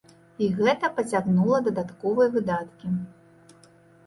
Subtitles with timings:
[0.43, 2.87] І гэта пацягнула дадатковыя выдаткі.